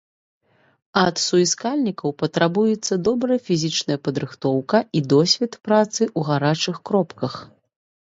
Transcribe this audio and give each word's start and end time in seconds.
Ад 1.01 1.15
суіскальнікаў 1.23 2.13
патрабуецца 2.21 2.93
добрая 3.07 3.37
фізічная 3.49 3.97
падрыхтоўка 4.07 4.77
і 5.01 5.03
досвед 5.13 5.53
працы 5.69 6.01
ў 6.17 6.31
гарачых 6.31 6.81
кропках. 6.91 7.33